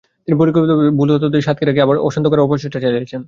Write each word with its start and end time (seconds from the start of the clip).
তিনি 0.23 0.35
পরিকল্পিতভাবে 0.41 0.91
ভুল 0.99 1.07
তথ্য 1.13 1.25
দিয়ে 1.33 1.45
সাতক্ষীরাকে 1.47 1.83
আবার 1.85 1.97
অশান্ত 2.07 2.25
করার 2.29 2.45
অপচেষ্টা 2.45 2.79
চালিয়েছেন। 2.85 3.19